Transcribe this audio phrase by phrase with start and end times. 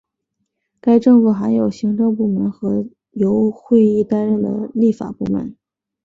[0.79, 5.55] 该政府含有行政部门和由议会担任的立法部门。